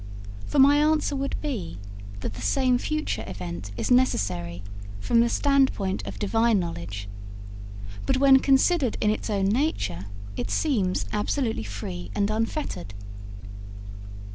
[0.47, 1.77] For my answer would be
[2.21, 4.63] that the same future event is necessary
[4.99, 7.07] from the standpoint of Divine knowledge,
[8.07, 12.95] but when considered in its own nature it seems absolutely free and unfettered.